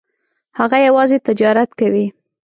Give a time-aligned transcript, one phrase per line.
[0.59, 2.05] هغه یوازې تجارت کوي.